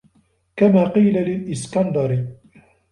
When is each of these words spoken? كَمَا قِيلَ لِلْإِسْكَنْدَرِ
كَمَا 0.55 0.83
قِيلَ 0.87 1.13
لِلْإِسْكَنْدَرِ 1.17 2.27